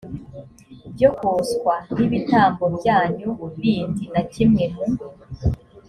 byo 0.93 1.09
koswa 1.19 1.75
n 1.97 1.99
ibitambo 2.07 2.63
byanyu 2.77 3.29
bindi 3.59 4.03
na 4.13 4.21
kimwe 4.31 4.63
mu 4.73 4.83